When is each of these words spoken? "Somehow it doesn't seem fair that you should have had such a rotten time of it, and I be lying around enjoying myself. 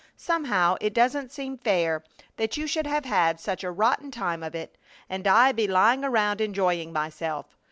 "Somehow 0.17 0.77
it 0.81 0.95
doesn't 0.95 1.31
seem 1.31 1.59
fair 1.59 2.03
that 2.37 2.57
you 2.57 2.65
should 2.65 2.87
have 2.87 3.05
had 3.05 3.39
such 3.39 3.63
a 3.63 3.69
rotten 3.69 4.09
time 4.09 4.41
of 4.41 4.55
it, 4.55 4.75
and 5.07 5.27
I 5.27 5.51
be 5.51 5.67
lying 5.67 6.03
around 6.03 6.41
enjoying 6.41 6.91
myself. 6.91 7.55